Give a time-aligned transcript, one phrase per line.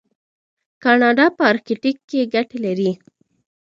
[0.83, 2.91] کاناډا په ارکټیک کې ګټې لري.